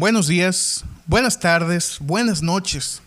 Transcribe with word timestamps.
Buenos 0.00 0.28
días, 0.28 0.82
buenas 1.04 1.38
tardes, 1.40 1.98
buenas 2.00 2.40
noches. 2.40 3.02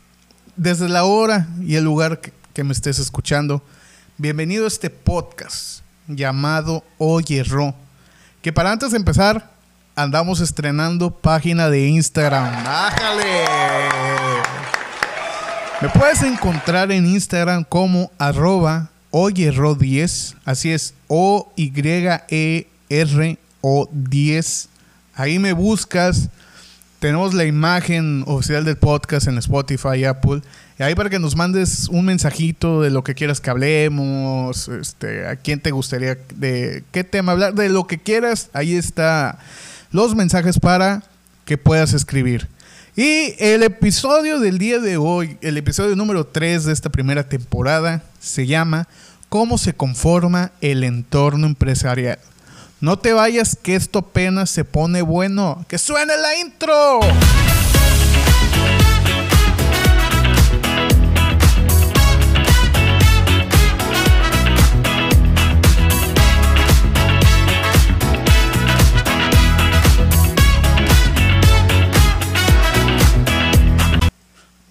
Desde 0.55 0.87
la 0.87 1.05
hora 1.05 1.47
y 1.59 1.73
el 1.73 1.83
lugar 1.83 2.19
que, 2.19 2.63
me 2.63 2.71
estés 2.71 2.99
escuchando, 2.99 3.63
bienvenido 4.19 4.65
a 4.65 4.67
este 4.67 4.91
podcast 4.91 5.79
llamado 6.07 6.83
Oye 6.99 7.43
Ro. 7.43 7.73
Que 8.43 8.53
para 8.53 8.71
antes 8.71 8.91
de 8.91 8.97
empezar, 8.97 9.49
andamos 9.95 10.39
estrenando 10.39 11.09
página 11.09 11.67
de 11.67 11.87
Instagram. 11.87 12.63
¡Bájale! 12.63 13.45
Me 15.81 15.89
puedes 15.89 16.21
encontrar 16.21 16.91
en 16.91 17.07
Instagram 17.07 17.63
como 17.63 18.11
arroba 18.19 18.91
oyero10. 19.09 20.35
Así 20.45 20.71
es, 20.71 20.93
O-Y-E-R-O 21.07 22.69
10. 23.91 24.69
Ahí 25.15 25.39
me 25.39 25.53
buscas. 25.53 26.29
Tenemos 27.03 27.33
la 27.33 27.43
imagen 27.43 28.23
oficial 28.27 28.63
del 28.63 28.77
podcast 28.77 29.27
en 29.27 29.37
Spotify 29.37 30.05
Apple. 30.05 30.41
Y 30.79 30.83
ahí 30.83 30.95
para 30.95 31.09
que 31.09 31.19
nos 31.19 31.35
mandes 31.35 31.89
un 31.89 32.05
mensajito 32.05 32.79
de 32.79 32.91
lo 32.91 33.03
que 33.03 33.13
quieras 33.13 33.41
que 33.41 33.49
hablemos, 33.49 34.69
este, 34.69 35.27
a 35.27 35.35
quién 35.35 35.59
te 35.59 35.71
gustaría, 35.71 36.17
de 36.33 36.85
qué 36.93 37.03
tema 37.03 37.33
hablar, 37.33 37.55
de 37.55 37.67
lo 37.67 37.87
que 37.87 37.97
quieras. 37.97 38.49
Ahí 38.53 38.75
está 38.75 39.37
los 39.91 40.15
mensajes 40.15 40.61
para 40.61 41.03
que 41.43 41.57
puedas 41.57 41.91
escribir. 41.91 42.47
Y 42.95 43.35
el 43.37 43.63
episodio 43.63 44.39
del 44.39 44.57
día 44.57 44.79
de 44.79 44.95
hoy, 44.95 45.37
el 45.41 45.57
episodio 45.57 45.97
número 45.97 46.25
3 46.25 46.63
de 46.63 46.71
esta 46.71 46.89
primera 46.89 47.27
temporada, 47.27 48.01
se 48.21 48.47
llama 48.47 48.87
¿Cómo 49.27 49.57
se 49.57 49.73
conforma 49.73 50.53
el 50.61 50.85
entorno 50.85 51.47
empresarial? 51.47 52.19
No 52.83 52.99
te 52.99 53.13
vayas 53.13 53.55
que 53.55 53.77
esto 53.77 53.99
apenas 53.99 54.49
se 54.49 54.65
pone 54.65 55.01
bueno. 55.01 55.63
¡Que 55.69 55.77
suene 55.77 56.17
la 56.17 56.35
intro! 56.35 56.99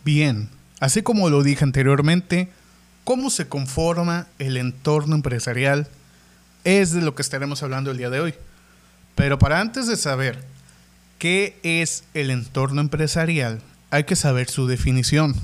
Bien, 0.04 0.50
así 0.80 1.00
como 1.00 1.30
lo 1.30 1.42
dije 1.42 1.64
anteriormente, 1.64 2.50
cómo 3.04 3.30
se 3.30 3.48
conforma 3.48 4.26
el 4.38 4.58
entorno 4.58 5.14
empresarial 5.14 5.88
es 6.64 6.92
de 6.92 7.02
lo 7.02 7.14
que 7.14 7.22
estaremos 7.22 7.62
hablando 7.62 7.90
el 7.90 7.98
día 7.98 8.10
de 8.10 8.20
hoy. 8.20 8.34
Pero 9.14 9.38
para 9.38 9.60
antes 9.60 9.86
de 9.86 9.96
saber 9.96 10.44
qué 11.18 11.58
es 11.62 12.04
el 12.14 12.30
entorno 12.30 12.80
empresarial, 12.80 13.60
hay 13.90 14.04
que 14.04 14.16
saber 14.16 14.48
su 14.48 14.66
definición. 14.66 15.34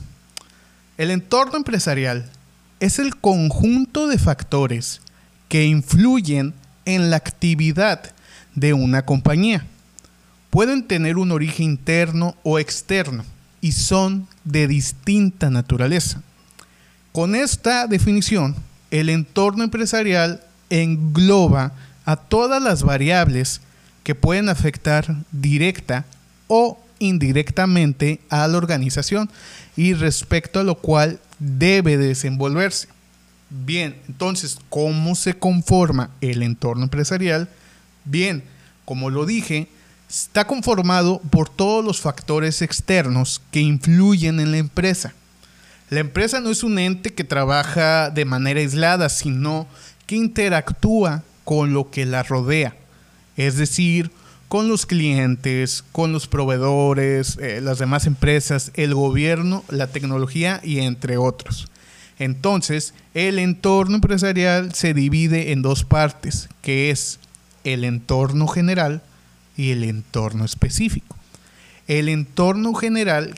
El 0.96 1.10
entorno 1.10 1.56
empresarial 1.56 2.30
es 2.80 2.98
el 2.98 3.16
conjunto 3.16 4.06
de 4.06 4.18
factores 4.18 5.00
que 5.48 5.66
influyen 5.66 6.54
en 6.84 7.10
la 7.10 7.16
actividad 7.16 8.12
de 8.54 8.72
una 8.72 9.04
compañía. 9.04 9.66
Pueden 10.50 10.86
tener 10.86 11.18
un 11.18 11.30
origen 11.30 11.66
interno 11.66 12.36
o 12.42 12.58
externo 12.58 13.24
y 13.60 13.72
son 13.72 14.26
de 14.44 14.66
distinta 14.66 15.50
naturaleza. 15.50 16.22
Con 17.12 17.34
esta 17.34 17.86
definición, 17.86 18.56
el 18.90 19.10
entorno 19.10 19.64
empresarial 19.64 20.40
engloba 20.70 21.72
a 22.04 22.16
todas 22.16 22.62
las 22.62 22.82
variables 22.82 23.60
que 24.02 24.14
pueden 24.14 24.48
afectar 24.48 25.16
directa 25.32 26.04
o 26.46 26.78
indirectamente 26.98 28.20
a 28.30 28.48
la 28.48 28.58
organización 28.58 29.30
y 29.76 29.94
respecto 29.94 30.60
a 30.60 30.64
lo 30.64 30.76
cual 30.76 31.20
debe 31.38 31.96
desenvolverse. 31.96 32.88
Bien, 33.50 33.96
entonces, 34.08 34.58
¿cómo 34.68 35.14
se 35.14 35.34
conforma 35.34 36.10
el 36.20 36.42
entorno 36.42 36.84
empresarial? 36.84 37.48
Bien, 38.04 38.42
como 38.84 39.10
lo 39.10 39.26
dije, 39.26 39.68
está 40.08 40.46
conformado 40.46 41.20
por 41.30 41.48
todos 41.48 41.84
los 41.84 42.00
factores 42.00 42.62
externos 42.62 43.40
que 43.50 43.60
influyen 43.60 44.40
en 44.40 44.50
la 44.50 44.58
empresa. 44.58 45.14
La 45.90 46.00
empresa 46.00 46.40
no 46.40 46.50
es 46.50 46.62
un 46.62 46.78
ente 46.78 47.14
que 47.14 47.24
trabaja 47.24 48.10
de 48.10 48.24
manera 48.26 48.60
aislada, 48.60 49.08
sino 49.08 49.66
que 50.08 50.16
interactúa 50.16 51.22
con 51.44 51.74
lo 51.74 51.90
que 51.90 52.06
la 52.06 52.22
rodea, 52.22 52.74
es 53.36 53.56
decir, 53.56 54.10
con 54.48 54.66
los 54.66 54.86
clientes, 54.86 55.84
con 55.92 56.12
los 56.12 56.26
proveedores, 56.26 57.36
eh, 57.36 57.60
las 57.60 57.78
demás 57.78 58.06
empresas, 58.06 58.72
el 58.74 58.94
gobierno, 58.94 59.64
la 59.68 59.88
tecnología 59.88 60.62
y 60.64 60.78
entre 60.80 61.18
otros. 61.18 61.68
Entonces, 62.18 62.94
el 63.12 63.38
entorno 63.38 63.96
empresarial 63.96 64.74
se 64.74 64.94
divide 64.94 65.52
en 65.52 65.60
dos 65.60 65.84
partes, 65.84 66.48
que 66.62 66.90
es 66.90 67.20
el 67.64 67.84
entorno 67.84 68.48
general 68.48 69.02
y 69.58 69.72
el 69.72 69.84
entorno 69.84 70.46
específico. 70.46 71.16
El 71.86 72.08
entorno 72.08 72.72
general, 72.72 73.34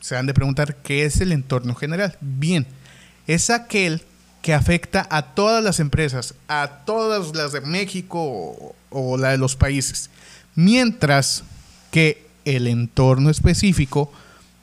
se 0.00 0.16
han 0.16 0.26
de 0.26 0.34
preguntar, 0.34 0.76
¿qué 0.76 1.04
es 1.04 1.20
el 1.20 1.32
entorno 1.32 1.74
general? 1.74 2.16
Bien, 2.20 2.64
es 3.26 3.50
aquel 3.50 4.02
que 4.42 4.52
afecta 4.52 5.06
a 5.08 5.22
todas 5.22 5.62
las 5.62 5.78
empresas, 5.78 6.34
a 6.48 6.82
todas 6.84 7.34
las 7.34 7.52
de 7.52 7.60
México 7.60 8.74
o, 8.90 9.16
la 9.16 9.30
de 9.30 9.38
los 9.38 9.54
países, 9.54 10.10
mientras 10.56 11.44
que 11.92 12.26
el 12.44 12.66
entorno 12.66 13.30
específico 13.30 14.12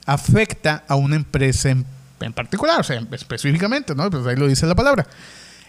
afecta 0.06 0.84
a 0.88 0.96
una 0.96 1.16
empresa 1.16 1.70
en, 1.70 1.86
en, 2.20 2.34
particular, 2.34 2.82
o 2.82 2.84
sea, 2.84 3.02
específicamente, 3.12 3.96
¿no? 3.96 4.10
Pues 4.10 4.26
ahí 4.28 4.36
lo 4.36 4.48
dice 4.48 4.68
la 4.68 4.76
palabra. 4.76 5.08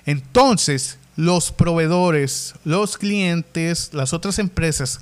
Entonces, 0.05 0.99
los 1.17 1.53
proveedores, 1.53 2.55
los 2.65 2.99
clientes, 2.99 3.91
las 3.93 4.13
otras 4.13 4.41
empresas 4.41 5.01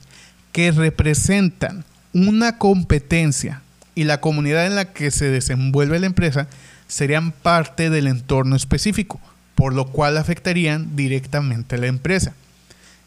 que 0.52 0.70
representan 0.70 1.84
una 2.12 2.58
competencia 2.58 3.62
y 3.94 4.04
la 4.04 4.20
comunidad 4.20 4.66
en 4.66 4.74
la 4.74 4.92
que 4.92 5.10
se 5.10 5.30
desenvuelve 5.30 5.98
la 5.98 6.06
empresa 6.06 6.48
serían 6.88 7.32
parte 7.32 7.90
del 7.90 8.08
entorno 8.08 8.56
específico, 8.56 9.20
por 9.54 9.72
lo 9.72 9.86
cual 9.86 10.16
afectarían 10.16 10.96
directamente 10.96 11.76
a 11.76 11.78
la 11.78 11.86
empresa. 11.86 12.34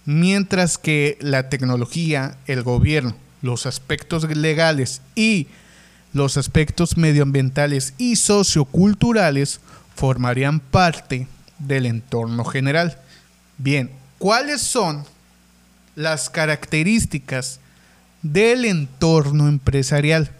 Mientras 0.06 0.78
que 0.78 1.18
la 1.20 1.50
tecnología, 1.50 2.38
el 2.48 2.64
gobierno, 2.64 3.16
los 3.42 3.66
aspectos 3.66 4.24
legales 4.36 5.02
y 5.16 5.48
los 6.14 6.38
aspectos 6.38 6.98
medioambientales 6.98 7.94
y 7.98 8.16
socioculturales 8.16 9.60
formarían 9.96 10.60
parte 10.60 11.28
del 11.60 11.86
entorno 11.86 12.46
general. 12.46 12.98
Bien, 13.58 13.92
¿cuáles 14.18 14.62
son 14.62 15.04
las 15.96 16.30
características 16.30 17.60
del 18.22 18.66
entorno 18.66 19.48
empresarial. 19.48 20.32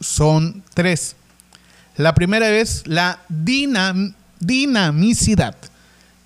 Son 0.00 0.62
tres. 0.74 1.16
La 1.96 2.14
primera 2.14 2.48
es 2.48 2.86
la 2.86 3.20
dinamicidad, 4.38 5.56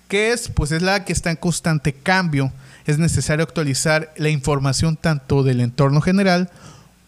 que 0.07 0.31
es, 0.31 0.47
pues 0.47 0.71
es 0.71 0.81
la 0.81 1.03
que 1.03 1.11
está 1.11 1.29
en 1.29 1.35
constante 1.35 1.93
cambio. 1.93 2.53
Es 2.85 2.97
necesario 2.97 3.43
actualizar 3.43 4.13
la 4.15 4.29
información 4.29 4.95
tanto 4.95 5.43
del 5.43 5.59
entorno 5.59 5.99
general 5.99 6.49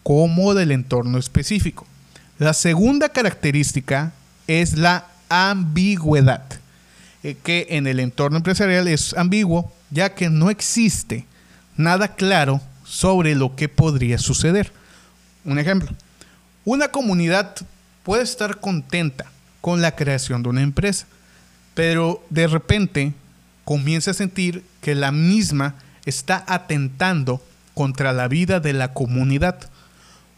como 0.02 0.52
del 0.54 0.72
entorno 0.72 1.16
específico. 1.18 1.86
La 2.38 2.52
segunda 2.52 3.08
característica 3.08 4.12
es 4.46 4.76
la 4.76 5.06
ambigüedad, 5.30 6.44
eh, 7.22 7.36
que 7.42 7.66
en 7.70 7.86
el 7.86 7.98
entorno 8.00 8.36
empresarial 8.36 8.88
es 8.88 9.14
ambiguo, 9.14 9.72
ya 9.90 10.14
que 10.14 10.28
no 10.28 10.50
existe 10.50 11.24
nada 11.76 12.14
claro 12.14 12.60
sobre 12.84 13.34
lo 13.34 13.56
que 13.56 13.70
podría 13.70 14.18
suceder. 14.18 14.72
Un 15.44 15.58
ejemplo, 15.58 15.88
una 16.64 16.88
comunidad 16.88 17.56
puede 18.10 18.24
estar 18.24 18.58
contenta 18.58 19.26
con 19.60 19.82
la 19.82 19.94
creación 19.94 20.42
de 20.42 20.48
una 20.48 20.62
empresa, 20.62 21.06
pero 21.74 22.26
de 22.28 22.48
repente 22.48 23.14
comienza 23.64 24.10
a 24.10 24.14
sentir 24.14 24.64
que 24.80 24.96
la 24.96 25.12
misma 25.12 25.76
está 26.06 26.44
atentando 26.48 27.40
contra 27.72 28.12
la 28.12 28.26
vida 28.26 28.58
de 28.58 28.72
la 28.72 28.94
comunidad, 28.94 29.60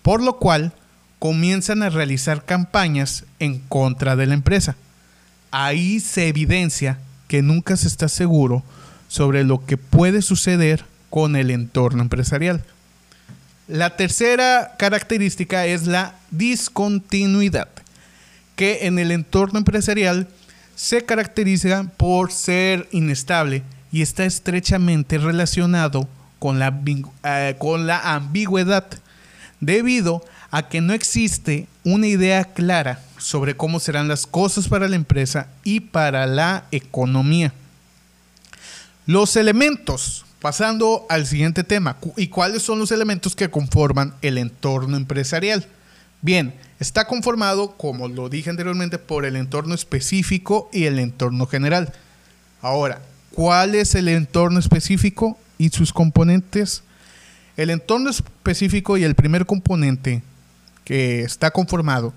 por 0.02 0.22
lo 0.22 0.36
cual 0.36 0.74
comienzan 1.18 1.82
a 1.82 1.88
realizar 1.88 2.44
campañas 2.44 3.24
en 3.38 3.60
contra 3.60 4.16
de 4.16 4.26
la 4.26 4.34
empresa. 4.34 4.76
Ahí 5.50 5.98
se 5.98 6.28
evidencia 6.28 6.98
que 7.26 7.40
nunca 7.40 7.78
se 7.78 7.88
está 7.88 8.08
seguro 8.08 8.62
sobre 9.08 9.44
lo 9.44 9.64
que 9.64 9.78
puede 9.78 10.20
suceder 10.20 10.84
con 11.08 11.36
el 11.36 11.50
entorno 11.50 12.02
empresarial. 12.02 12.62
La 13.68 13.96
tercera 13.96 14.74
característica 14.76 15.66
es 15.66 15.86
la 15.86 16.14
discontinuidad, 16.30 17.68
que 18.56 18.86
en 18.86 18.98
el 18.98 19.12
entorno 19.12 19.58
empresarial 19.58 20.28
se 20.74 21.04
caracteriza 21.04 21.84
por 21.96 22.32
ser 22.32 22.88
inestable 22.90 23.62
y 23.92 24.02
está 24.02 24.24
estrechamente 24.24 25.18
relacionado 25.18 26.08
con 26.38 26.58
la, 26.58 26.80
eh, 27.24 27.54
con 27.58 27.86
la 27.86 28.14
ambigüedad, 28.14 28.86
debido 29.60 30.24
a 30.50 30.68
que 30.68 30.80
no 30.80 30.92
existe 30.92 31.68
una 31.84 32.08
idea 32.08 32.44
clara 32.44 33.00
sobre 33.16 33.56
cómo 33.56 33.78
serán 33.78 34.08
las 34.08 34.26
cosas 34.26 34.66
para 34.66 34.88
la 34.88 34.96
empresa 34.96 35.46
y 35.62 35.80
para 35.80 36.26
la 36.26 36.64
economía. 36.72 37.52
Los 39.06 39.36
elementos, 39.36 40.24
pasando 40.42 41.06
al 41.08 41.24
siguiente 41.24 41.62
tema, 41.62 41.96
¿y 42.16 42.26
cuáles 42.26 42.64
son 42.64 42.80
los 42.80 42.90
elementos 42.90 43.36
que 43.36 43.48
conforman 43.48 44.12
el 44.22 44.38
entorno 44.38 44.96
empresarial? 44.96 45.64
Bien, 46.20 46.52
está 46.80 47.06
conformado, 47.06 47.76
como 47.76 48.08
lo 48.08 48.28
dije 48.28 48.50
anteriormente, 48.50 48.98
por 48.98 49.24
el 49.24 49.36
entorno 49.36 49.72
específico 49.72 50.68
y 50.72 50.86
el 50.86 50.98
entorno 50.98 51.46
general. 51.46 51.92
Ahora, 52.60 53.00
¿cuál 53.30 53.76
es 53.76 53.94
el 53.94 54.08
entorno 54.08 54.58
específico 54.58 55.38
y 55.58 55.68
sus 55.68 55.92
componentes? 55.92 56.82
El 57.56 57.70
entorno 57.70 58.10
específico 58.10 58.96
y 58.96 59.04
el 59.04 59.14
primer 59.14 59.46
componente 59.46 60.24
que 60.84 61.22
está 61.22 61.52
conformado 61.52 62.12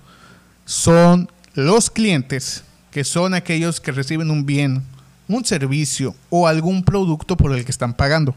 son 0.65 1.29
los 1.53 1.91
clientes, 1.91 2.63
que 2.89 3.03
son 3.03 3.35
aquellos 3.35 3.79
que 3.79 3.91
reciben 3.91 4.31
un 4.31 4.47
bien, 4.47 4.81
un 5.27 5.45
servicio 5.45 6.15
o 6.29 6.47
algún 6.47 6.83
producto 6.83 7.37
por 7.37 7.53
el 7.53 7.65
que 7.65 7.71
están 7.71 7.93
pagando. 7.93 8.35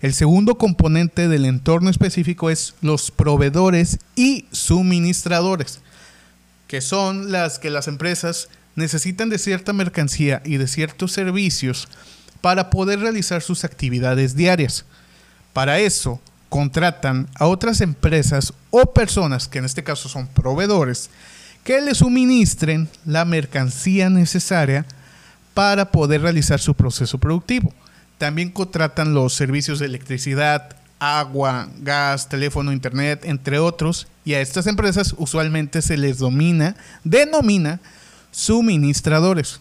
El 0.00 0.14
segundo 0.14 0.56
componente 0.56 1.28
del 1.28 1.44
entorno 1.44 1.90
específico 1.90 2.50
es 2.50 2.74
los 2.82 3.10
proveedores 3.10 3.98
y 4.14 4.46
suministradores, 4.52 5.80
que 6.68 6.80
son 6.80 7.32
las 7.32 7.58
que 7.58 7.70
las 7.70 7.88
empresas 7.88 8.48
necesitan 8.76 9.28
de 9.28 9.38
cierta 9.38 9.72
mercancía 9.72 10.40
y 10.44 10.56
de 10.56 10.68
ciertos 10.68 11.12
servicios 11.12 11.88
para 12.40 12.70
poder 12.70 13.00
realizar 13.00 13.42
sus 13.42 13.64
actividades 13.64 14.36
diarias. 14.36 14.84
Para 15.52 15.80
eso, 15.80 16.20
contratan 16.48 17.28
a 17.34 17.46
otras 17.46 17.80
empresas 17.80 18.54
o 18.70 18.92
personas, 18.92 19.48
que 19.48 19.58
en 19.58 19.64
este 19.64 19.82
caso 19.82 20.08
son 20.08 20.28
proveedores, 20.28 21.10
que 21.64 21.80
les 21.80 21.98
suministren 21.98 22.88
la 23.04 23.24
mercancía 23.24 24.08
necesaria 24.08 24.86
para 25.58 25.90
poder 25.90 26.22
realizar 26.22 26.60
su 26.60 26.72
proceso 26.72 27.18
productivo. 27.18 27.74
También 28.16 28.52
contratan 28.52 29.12
los 29.12 29.34
servicios 29.34 29.80
de 29.80 29.86
electricidad, 29.86 30.76
agua, 31.00 31.68
gas, 31.80 32.28
teléfono, 32.28 32.72
internet, 32.72 33.22
entre 33.24 33.58
otros, 33.58 34.06
y 34.24 34.34
a 34.34 34.40
estas 34.40 34.68
empresas 34.68 35.16
usualmente 35.18 35.82
se 35.82 35.96
les 35.96 36.18
denomina 37.02 37.80
suministradores. 38.30 39.58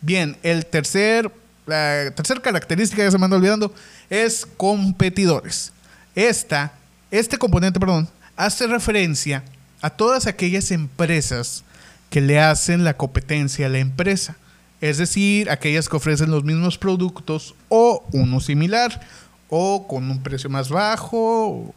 Bien, 0.00 0.38
el 0.42 0.64
tercer, 0.64 1.30
la 1.66 2.10
tercera 2.16 2.40
característica 2.40 3.04
que 3.04 3.10
se 3.10 3.18
me 3.18 3.26
anda 3.26 3.36
olvidando 3.36 3.74
es 4.08 4.48
competidores. 4.56 5.74
Esta, 6.14 6.72
este 7.10 7.36
componente, 7.36 7.78
perdón, 7.78 8.08
hace 8.34 8.66
referencia 8.66 9.44
a 9.82 9.90
todas 9.90 10.26
aquellas 10.26 10.70
empresas 10.70 11.64
que 12.08 12.22
le 12.22 12.40
hacen 12.40 12.82
la 12.82 12.96
competencia 12.96 13.66
a 13.66 13.68
la 13.68 13.78
empresa 13.78 14.36
es 14.82 14.98
decir, 14.98 15.48
aquellas 15.48 15.88
que 15.88 15.96
ofrecen 15.96 16.32
los 16.32 16.42
mismos 16.42 16.76
productos 16.76 17.54
o 17.68 18.04
uno 18.12 18.40
similar 18.40 19.00
o 19.48 19.86
con 19.86 20.10
un 20.10 20.20
precio 20.22 20.50
más 20.50 20.70
bajo 20.70 21.72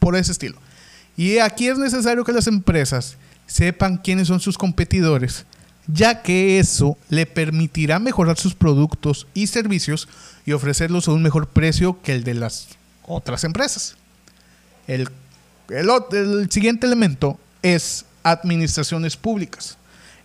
por 0.00 0.16
ese 0.16 0.32
estilo. 0.32 0.58
Y 1.16 1.38
aquí 1.38 1.68
es 1.68 1.78
necesario 1.78 2.24
que 2.24 2.32
las 2.32 2.48
empresas 2.48 3.16
sepan 3.46 3.98
quiénes 3.98 4.26
son 4.26 4.40
sus 4.40 4.58
competidores, 4.58 5.46
ya 5.86 6.22
que 6.22 6.58
eso 6.58 6.98
le 7.08 7.24
permitirá 7.24 8.00
mejorar 8.00 8.36
sus 8.36 8.54
productos 8.54 9.28
y 9.32 9.46
servicios 9.46 10.08
y 10.44 10.50
ofrecerlos 10.50 11.06
a 11.06 11.12
un 11.12 11.22
mejor 11.22 11.46
precio 11.46 12.02
que 12.02 12.14
el 12.14 12.24
de 12.24 12.34
las 12.34 12.66
otras 13.06 13.44
empresas. 13.44 13.94
El, 14.88 15.08
el 15.68 16.50
siguiente 16.50 16.88
elemento 16.88 17.38
es 17.62 18.06
administraciones 18.24 19.16
públicas. 19.16 19.76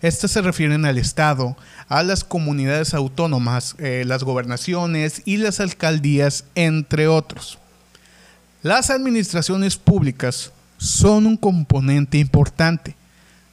Estas 0.02 0.30
se 0.30 0.42
refieren 0.42 0.84
al 0.84 0.98
Estado, 0.98 1.56
a 1.88 2.02
las 2.02 2.24
comunidades 2.24 2.94
autónomas, 2.94 3.76
eh, 3.78 4.04
las 4.06 4.24
gobernaciones 4.24 5.22
y 5.24 5.36
las 5.36 5.60
alcaldías, 5.60 6.44
entre 6.54 7.08
otros. 7.08 7.58
Las 8.62 8.90
administraciones 8.90 9.76
públicas 9.76 10.52
son 10.78 11.26
un 11.26 11.36
componente 11.36 12.18
importante, 12.18 12.96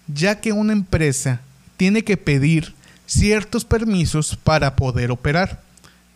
ya 0.08 0.40
que 0.42 0.52
una 0.52 0.74
empresa 0.74 1.42
tiene 1.78 2.04
que 2.04 2.18
pedir 2.18 2.74
ciertos 3.06 3.66
permisos 3.66 4.36
para 4.36 4.76
poder 4.76 5.12
operar, 5.12 5.62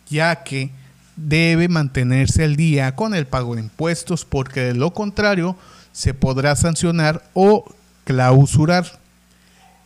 ya 0.08 0.42
que 0.42 0.70
debe 1.16 1.68
mantenerse 1.68 2.44
al 2.44 2.56
día 2.56 2.94
con 2.94 3.14
el 3.14 3.26
pago 3.26 3.54
de 3.54 3.62
impuestos 3.62 4.24
porque 4.24 4.60
de 4.60 4.74
lo 4.74 4.92
contrario 4.92 5.56
se 5.92 6.14
podrá 6.14 6.54
sancionar 6.56 7.28
o 7.34 7.64
clausurar. 8.04 8.98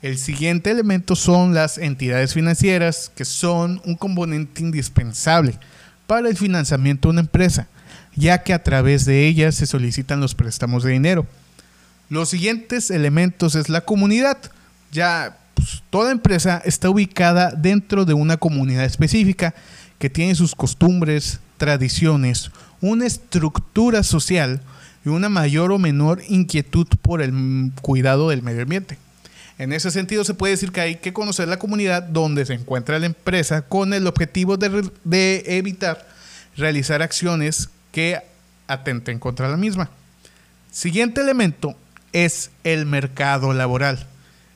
El 0.03 0.19
siguiente 0.19 0.73
elemento 0.73 1.15
son 1.15 1.55
las 1.55 1.79
entidades 1.79 2.35
financieras, 2.35 3.13
que 3.15 3.25
son 3.25 3.81
un 3.85 3.95
componente 3.95 4.61
indispensable 4.61 5.57
para 6.09 6.29
el 6.29 6.37
financiamiento 6.37 7.07
de 7.07 7.13
una 7.13 7.21
empresa, 7.21 7.69
ya 8.17 8.43
que 8.43 8.53
a 8.53 8.65
través 8.65 9.05
de 9.05 9.29
ellas 9.29 9.55
se 9.55 9.67
solicitan 9.67 10.21
los 10.21 10.35
préstamos 10.35 10.83
de 10.83 10.91
dinero. 10.91 11.25
Los 12.09 12.31
siguientes 12.31 12.91
elementos 12.91 13.55
es 13.55 13.69
la 13.69 13.83
comunidad. 13.83 14.39
Ya 14.91 15.39
pues, 15.55 15.85
toda 15.89 16.11
empresa 16.11 16.61
está 16.65 16.91
ubicada 16.91 17.53
dentro 17.53 18.05
de 18.05 18.15
una 18.15 18.39
comunidad 18.39 18.85
específica 18.85 19.55
que 20.01 20.11
tiene 20.11 20.35
sus 20.35 20.57
costumbres, 20.57 21.39
tradiciones, 21.59 22.51
una 22.81 23.07
estructura 23.07 24.03
social 24.03 24.63
y 25.05 25.11
una 25.11 25.29
mayor 25.29 25.71
o 25.71 25.79
menor 25.79 26.23
inquietud 26.29 26.89
por 27.03 27.23
el 27.23 27.71
cuidado 27.83 28.31
del 28.31 28.43
medio 28.43 28.63
ambiente. 28.63 28.99
En 29.63 29.73
ese 29.73 29.93
sentido, 29.93 30.25
se 30.25 30.35
puede 30.35 30.55
decir 30.55 30.73
que 30.73 30.81
hay 30.81 30.97
que 30.97 31.13
conocer 31.13 31.47
la 31.47 31.57
comunidad 31.57 32.03
donde 32.03 32.45
se 32.45 32.53
encuentra 32.53 32.99
la 32.99 33.07
empresa 33.07 33.63
con 33.63 33.95
el 33.95 34.09
objetivo 34.09 34.57
de, 34.57 35.45
evitar 35.47 36.05
realizar 36.57 37.01
acciones 37.01 37.69
que 37.93 38.19
atenten 38.67 39.21
contra 39.21 39.49
la 39.49 39.57
misma. 39.57 39.89
Siguiente 40.73 41.21
elemento 41.21 41.77
es 42.13 42.51
el 42.65 42.87
mercado 42.87 43.53
laboral. 43.53 44.05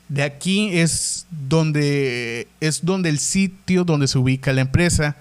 De 0.08 0.24
aquí 0.24 0.76
es 0.76 1.26
donde 1.30 2.48
es 2.58 2.84
donde 2.84 3.08
el 3.08 3.20
sitio 3.20 3.84
donde 3.84 4.08
se 4.08 4.18
ubica 4.18 4.52
la 4.52 4.62
empresa, 4.62 5.14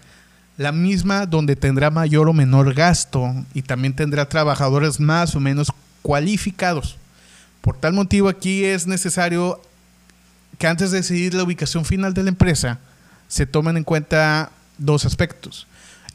la 0.57 0.71
misma 0.71 1.27
donde 1.27 1.55
tendrá 1.55 1.91
mayor 1.91 2.27
o 2.27 2.33
menor 2.33 2.73
gasto 2.73 3.31
y 3.53 3.61
también 3.61 3.95
tendrá 3.95 4.27
trabajadores 4.27 4.99
más 4.99 5.35
o 5.35 5.39
menos 5.39 5.71
cualificados. 6.01 6.97
Por 7.61 7.77
tal 7.77 7.93
motivo 7.93 8.29
aquí 8.29 8.65
es 8.65 8.87
necesario 8.87 9.61
que 10.55 10.67
antes 10.67 10.91
de 10.91 10.97
decidir 10.97 11.33
la 11.33 11.43
ubicación 11.43 11.85
final 11.85 12.13
de 12.13 12.23
la 12.23 12.29
empresa, 12.29 12.79
se 13.27 13.45
tomen 13.45 13.77
en 13.77 13.83
cuenta 13.83 14.51
dos 14.77 15.05
aspectos. 15.05 15.67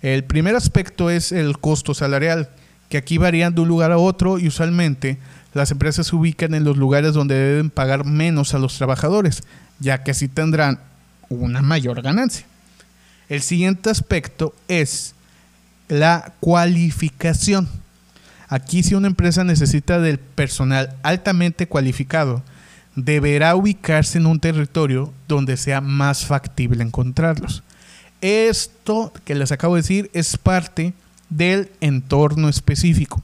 El 0.02 0.24
primer 0.24 0.56
aspecto 0.56 1.10
es 1.10 1.32
el 1.32 1.58
costo 1.58 1.94
salarial, 1.94 2.48
que 2.88 2.96
aquí 2.96 3.18
varían 3.18 3.54
de 3.54 3.60
un 3.60 3.68
lugar 3.68 3.92
a 3.92 3.98
otro 3.98 4.38
y 4.38 4.48
usualmente 4.48 5.18
las 5.52 5.70
empresas 5.70 6.06
se 6.06 6.16
ubican 6.16 6.54
en 6.54 6.64
los 6.64 6.76
lugares 6.76 7.14
donde 7.14 7.34
deben 7.34 7.70
pagar 7.70 8.04
menos 8.04 8.54
a 8.54 8.58
los 8.58 8.76
trabajadores, 8.76 9.42
ya 9.78 10.02
que 10.02 10.12
así 10.12 10.28
tendrán 10.28 10.80
una 11.28 11.62
mayor 11.62 12.02
ganancia. 12.02 12.46
El 13.28 13.42
siguiente 13.42 13.90
aspecto 13.90 14.54
es 14.68 15.14
la 15.88 16.32
cualificación. 16.40 17.68
Aquí 18.48 18.82
si 18.82 18.94
una 18.94 19.06
empresa 19.06 19.44
necesita 19.44 20.00
del 20.00 20.18
personal 20.18 20.96
altamente 21.02 21.68
cualificado, 21.68 22.42
deberá 23.04 23.54
ubicarse 23.54 24.18
en 24.18 24.26
un 24.26 24.40
territorio 24.40 25.12
donde 25.28 25.56
sea 25.56 25.80
más 25.80 26.26
factible 26.26 26.82
encontrarlos. 26.82 27.62
Esto 28.20 29.12
que 29.24 29.34
les 29.34 29.52
acabo 29.52 29.74
de 29.76 29.82
decir 29.82 30.10
es 30.12 30.36
parte 30.36 30.92
del 31.28 31.70
entorno 31.80 32.48
específico. 32.48 33.22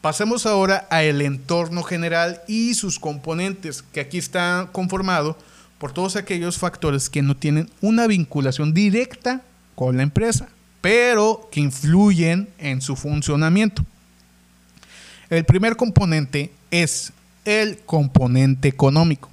Pasemos 0.00 0.46
ahora 0.46 0.86
al 0.90 1.20
entorno 1.22 1.82
general 1.82 2.40
y 2.46 2.74
sus 2.74 3.00
componentes, 3.00 3.82
que 3.82 4.00
aquí 4.00 4.18
está 4.18 4.68
conformado 4.70 5.36
por 5.78 5.92
todos 5.92 6.16
aquellos 6.16 6.58
factores 6.58 7.10
que 7.10 7.22
no 7.22 7.36
tienen 7.36 7.68
una 7.80 8.06
vinculación 8.06 8.72
directa 8.72 9.42
con 9.74 9.96
la 9.96 10.04
empresa, 10.04 10.48
pero 10.80 11.48
que 11.50 11.60
influyen 11.60 12.48
en 12.58 12.80
su 12.80 12.94
funcionamiento. 12.94 13.84
El 15.28 15.44
primer 15.44 15.76
componente 15.76 16.52
es 16.70 17.12
el 17.46 17.78
componente 17.78 18.68
económico. 18.68 19.30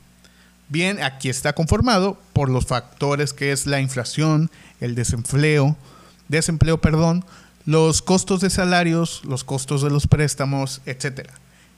Bien, 0.70 1.04
aquí 1.04 1.30
está 1.30 1.54
conformado 1.54 2.18
por 2.32 2.50
los 2.50 2.66
factores 2.66 3.34
que 3.34 3.52
es 3.52 3.66
la 3.66 3.82
inflación, 3.82 4.50
el 4.80 4.96
desempleo, 4.96 5.76
desempleo, 6.30 6.80
perdón, 6.80 7.26
los 7.66 8.02
costos 8.02 8.40
de 8.40 8.50
salarios, 8.50 9.22
los 9.26 9.44
costos 9.44 9.82
de 9.82 9.90
los 9.90 10.08
préstamos, 10.08 10.82
etc. 10.86 11.28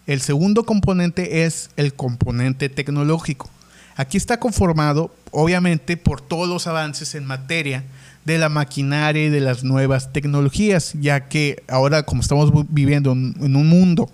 El 0.08 0.22
segundo 0.22 0.65
componente 0.65 1.46
es 1.46 1.72
el 1.77 1.94
componente 1.94 2.70
tecnológico. 2.70 3.50
Aquí 3.96 4.18
está 4.18 4.39
conformado, 4.39 5.15
obviamente, 5.32 5.96
por 5.96 6.22
todos 6.22 6.50
los 6.50 6.68
avances 6.68 7.15
en 7.15 7.25
materia 7.25 7.84
de 8.25 8.38
la 8.38 8.50
maquinaria 8.50 9.25
y 9.25 9.30
de 9.30 9.39
las 9.39 9.63
nuevas 9.63 10.12
tecnologías, 10.12 10.94
ya 11.00 11.30
que 11.30 11.63
ahora 11.68 12.04
como 12.04 12.22
estamos 12.22 12.51
viviendo 12.70 13.13
en 13.13 13.56
un 13.56 13.68
mundo 13.68 14.10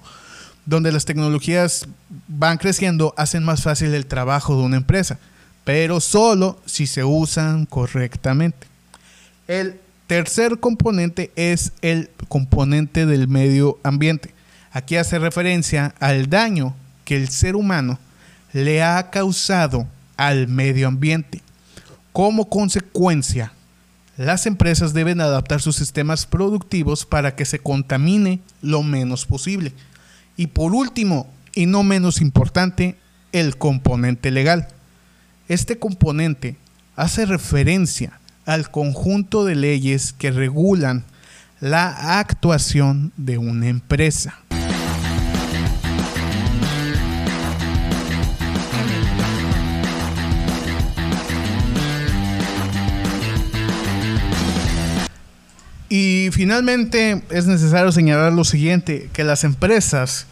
donde 0.66 0.92
las 0.92 1.06
tecnologías 1.06 1.88
van 2.28 2.58
creciendo, 2.58 3.14
hacen 3.18 3.44
más 3.44 3.64
fácil 3.64 3.94
el 3.94 4.06
trabajo 4.06 4.56
de 4.56 4.64
una 4.64 4.78
empresa, 4.78 5.20
pero 5.64 6.00
solo 6.00 6.60
si 6.66 6.88
se 6.88 7.04
usan 7.04 7.66
correctamente. 7.66 8.68
El 9.48 9.80
tercer 10.08 10.60
componente 10.60 11.32
es 11.36 11.74
el 11.82 12.10
componente 12.28 13.06
del 13.06 13.28
medio 13.28 13.80
ambiente. 13.84 14.34
Aquí 14.72 14.96
hace 14.96 15.20
referencia 15.20 15.94
al 16.00 16.30
daño 16.30 16.76
que 17.06 17.18
el 17.18 17.30
ser 17.30 17.56
humano 17.56 18.00
le 18.54 18.84
ha 18.84 19.10
causado 19.10 19.88
al 20.18 20.48
medio 20.48 20.88
ambiente. 20.88 21.42
Como 22.14 22.50
consecuencia, 22.50 23.54
las 24.18 24.46
empresas 24.46 24.94
deben 24.94 25.22
adaptar 25.22 25.62
sus 25.62 25.76
sistemas 25.76 26.26
productivos 26.26 27.06
para 27.06 27.36
que 27.36 27.46
se 27.46 27.60
contamine 27.60 28.40
lo 28.62 28.84
menos 28.84 29.26
posible. 29.26 29.74
Y 30.38 30.48
por 30.48 30.74
último, 30.74 31.32
y 31.54 31.66
no 31.66 31.84
menos 31.84 32.22
importante, 32.22 32.96
el 33.32 33.58
componente 33.58 34.32
legal. 34.32 34.68
Este 35.48 35.78
componente 35.80 36.58
hace 36.96 37.26
referencia 37.26 38.20
al 38.46 38.72
conjunto 38.72 39.46
de 39.46 39.56
leyes 39.56 40.14
que 40.14 40.32
regulan 40.32 41.04
la 41.60 42.20
actuación 42.20 43.14
de 43.18 43.38
una 43.38 43.68
empresa. 43.68 44.41
Y 56.32 56.34
finalmente 56.34 57.24
es 57.30 57.46
necesario 57.46 57.92
señalar 57.92 58.32
lo 58.32 58.46
siguiente, 58.46 59.10
que 59.12 59.26
las 59.26 59.44
empresas 59.44 60.28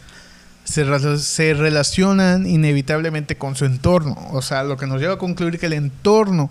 se, 0.64 1.52
relacionan 1.52 2.46
inevitablemente 2.46 3.36
con 3.36 3.54
su 3.54 3.66
entorno. 3.66 4.16
O 4.30 4.40
sea, 4.40 4.64
lo 4.64 4.78
que 4.78 4.86
nos 4.86 4.98
lleva 4.98 5.12
a 5.14 5.18
concluir 5.18 5.58
que 5.58 5.66
el 5.66 5.74
entorno 5.74 6.50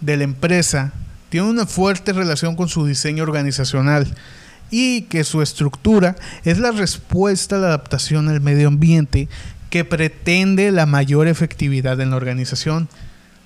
de 0.00 0.16
la 0.16 0.24
empresa 0.24 0.94
tiene 1.28 1.48
una 1.48 1.66
fuerte 1.66 2.14
relación 2.14 2.56
con 2.56 2.70
su 2.70 2.86
diseño 2.86 3.24
organizacional 3.24 4.06
y 4.70 5.02
que 5.02 5.22
su 5.22 5.42
estructura 5.42 6.16
es 6.44 6.58
la 6.58 6.70
respuesta 6.70 7.56
a 7.56 7.58
la 7.58 7.66
adaptación 7.66 8.30
al 8.30 8.40
medio 8.40 8.68
ambiente 8.68 9.28
que 9.68 9.84
pretende 9.84 10.72
la 10.72 10.86
mayor 10.86 11.28
efectividad 11.28 12.00
en 12.00 12.08
la 12.08 12.16
organización. 12.16 12.88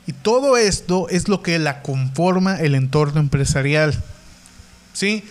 Y 0.06 0.12
todo 0.12 0.56
esto 0.56 1.08
es 1.08 1.26
lo 1.26 1.42
que 1.42 1.58
la 1.58 1.82
conforma 1.82 2.60
el 2.60 2.76
entorno 2.76 3.18
empresarial. 3.18 4.00
¿Sí? 4.92 5.24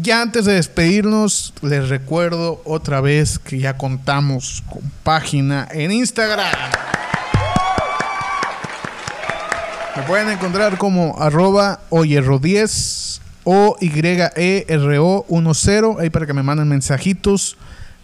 Ya 0.00 0.22
antes 0.22 0.44
de 0.44 0.54
despedirnos, 0.54 1.52
les 1.62 1.88
recuerdo 1.88 2.62
otra 2.64 3.00
vez 3.00 3.40
que 3.40 3.58
ya 3.58 3.76
contamos 3.76 4.62
con 4.70 4.82
página 5.02 5.66
en 5.72 5.90
Instagram. 5.90 6.54
Me 9.96 10.04
pueden 10.04 10.30
encontrar 10.30 10.78
como 10.78 11.20
arroba 11.20 11.80
oyerro10 11.90 13.18
o 13.42 13.76
YERO10 13.80 16.00
ahí 16.00 16.10
para 16.10 16.26
que 16.26 16.34
me 16.34 16.44
manden 16.44 16.68
mensajitos. 16.68 17.56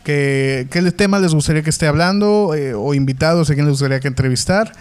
Que, 0.03 0.67
¿Qué 0.71 0.83
tema 0.93 1.21
les 1.21 1.35
gustaría 1.35 1.63
que 1.63 1.71
esté 1.71 1.87
hablando? 1.87 2.55
Eh, 2.55 2.75
o 2.75 2.95
invitados 2.95 3.49
a 3.51 3.55
quien 3.55 3.67
les 3.67 3.73
gustaría 3.73 4.01
que 4.01 4.09
entrevistar. 4.09 4.73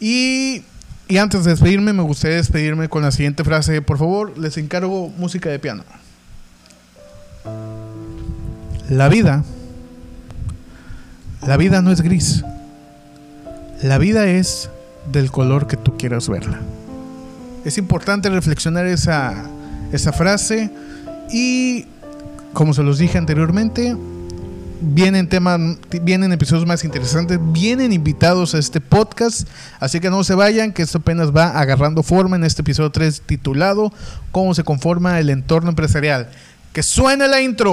Y 0.00 0.62
y 1.08 1.16
antes 1.16 1.44
de 1.44 1.52
despedirme, 1.52 1.94
me 1.94 2.02
gustaría 2.02 2.36
despedirme 2.36 2.88
con 2.88 3.02
la 3.02 3.10
siguiente 3.10 3.42
frase. 3.42 3.80
Por 3.80 3.98
favor, 3.98 4.36
les 4.38 4.58
encargo 4.58 5.08
música 5.16 5.48
de 5.48 5.58
piano. 5.58 5.82
La 8.90 9.08
vida, 9.08 9.42
la 11.46 11.56
vida 11.56 11.80
no 11.80 11.90
es 11.92 12.02
gris. 12.02 12.44
La 13.82 13.96
vida 13.96 14.26
es 14.26 14.68
del 15.10 15.30
color 15.30 15.66
que 15.66 15.76
tú 15.76 15.96
quieras 15.96 16.28
verla. 16.28 16.60
Es 17.64 17.78
importante 17.78 18.28
reflexionar 18.28 18.86
esa, 18.86 19.34
esa 19.92 20.12
frase 20.12 20.70
y, 21.30 21.86
como 22.52 22.74
se 22.74 22.82
los 22.82 22.98
dije 22.98 23.16
anteriormente, 23.16 23.96
vienen 24.80 25.28
temas, 25.28 25.60
vienen 26.02 26.32
episodios 26.32 26.66
más 26.66 26.84
interesantes, 26.84 27.38
vienen 27.40 27.92
invitados 27.92 28.54
a 28.54 28.58
este 28.58 28.80
podcast, 28.80 29.48
así 29.80 30.00
que 30.00 30.10
no 30.10 30.24
se 30.24 30.34
vayan, 30.34 30.72
que 30.72 30.82
esto 30.82 30.98
apenas 30.98 31.34
va 31.34 31.58
agarrando 31.58 32.02
forma 32.02 32.36
en 32.36 32.44
este 32.44 32.62
episodio 32.62 32.90
3 32.90 33.22
titulado 33.26 33.92
Cómo 34.32 34.54
se 34.54 34.64
conforma 34.64 35.18
el 35.18 35.30
entorno 35.30 35.70
empresarial. 35.70 36.28
Que 36.72 36.82
suene 36.82 37.26
la 37.28 37.40
intro. 37.40 37.72